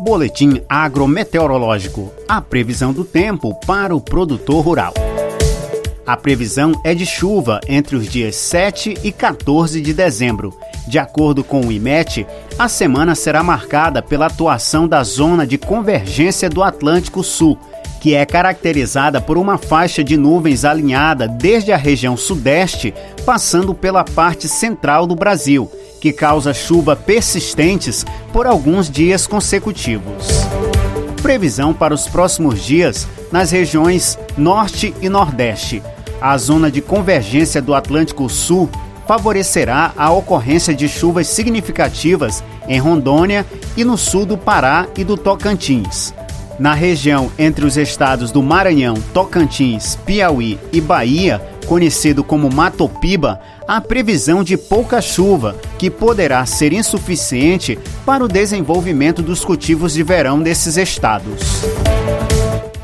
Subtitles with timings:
[0.00, 2.12] Boletim agrometeorológico.
[2.28, 4.94] A previsão do tempo para o produtor rural.
[6.06, 10.56] A previsão é de chuva entre os dias 7 e 14 de dezembro.
[10.86, 12.24] De acordo com o IMET,
[12.56, 17.58] a semana será marcada pela atuação da zona de convergência do Atlântico Sul,
[18.00, 22.94] que é caracterizada por uma faixa de nuvens alinhada desde a região sudeste,
[23.26, 25.68] passando pela parte central do Brasil
[26.00, 30.26] que causa chuva persistentes por alguns dias consecutivos.
[31.22, 35.82] Previsão para os próximos dias nas regiões Norte e Nordeste.
[36.20, 38.68] A zona de convergência do Atlântico Sul
[39.06, 43.46] favorecerá a ocorrência de chuvas significativas em Rondônia
[43.76, 46.12] e no sul do Pará e do Tocantins.
[46.58, 53.80] Na região entre os estados do Maranhão, Tocantins, Piauí e Bahia, conhecido como Matopiba, há
[53.80, 60.42] previsão de pouca chuva, que poderá ser insuficiente para o desenvolvimento dos cultivos de verão
[60.42, 61.62] desses estados.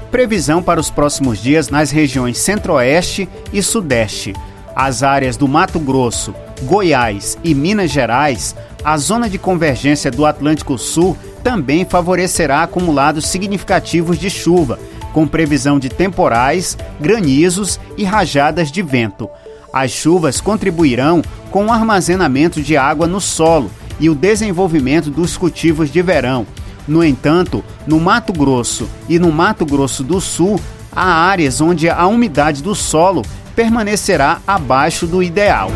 [0.09, 4.33] Previsão para os próximos dias nas regiões Centro-Oeste e Sudeste.
[4.77, 10.79] As áreas do Mato Grosso, Goiás e Minas Gerais, a zona de convergência do Atlântico
[10.79, 14.79] Sul também favorecerá acumulados significativos de chuva
[15.13, 19.29] com previsão de temporais, granizos e rajadas de vento.
[19.73, 21.23] As chuvas contribuirão
[21.53, 26.45] com o armazenamento de água no solo e o desenvolvimento dos cultivos de verão.
[26.89, 32.07] No entanto, no Mato Grosso e no Mato Grosso do Sul, há áreas onde a
[32.07, 33.23] umidade do solo
[33.55, 35.71] permanecerá abaixo do ideal.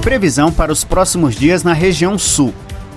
[0.00, 2.52] Previsão para os próximos dias na região sul.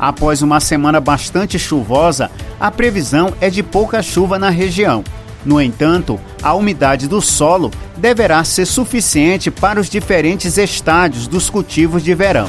[0.05, 5.03] Após uma semana bastante chuvosa, a previsão é de pouca chuva na região.
[5.43, 12.03] No entanto, a umidade do solo deverá ser suficiente para os diferentes estádios dos cultivos
[12.03, 12.47] de verão.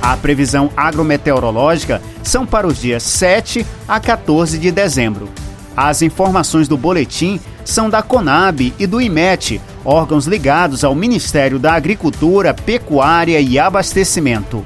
[0.00, 5.28] A previsão agrometeorológica são para os dias 7 a 14 de dezembro.
[5.76, 11.74] As informações do boletim são da Conab e do IMET, órgãos ligados ao Ministério da
[11.74, 14.64] Agricultura, Pecuária e Abastecimento.